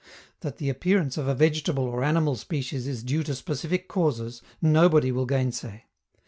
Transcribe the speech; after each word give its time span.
That 0.39 0.57
the 0.57 0.67
appearance 0.69 1.15
of 1.15 1.27
a 1.27 1.35
vegetable 1.35 1.83
or 1.83 2.03
animal 2.03 2.35
species 2.35 2.87
is 2.87 3.03
due 3.03 3.21
to 3.21 3.35
specific 3.35 3.87
causes, 3.87 4.41
nobody 4.59 5.11
will 5.11 5.27
gainsay. 5.27 5.85